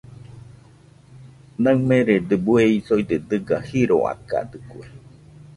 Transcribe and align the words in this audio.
Naɨmerede 1.63 2.35
bueisoide 2.45 3.15
dɨga 3.29 3.57
jiroakadɨkue. 3.67 4.85